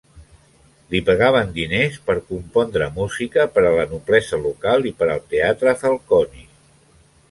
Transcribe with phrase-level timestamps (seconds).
[0.93, 5.81] Li pagaven diners per compondre música per a la noblesa local i per al Teatre
[5.87, 6.49] Falconi.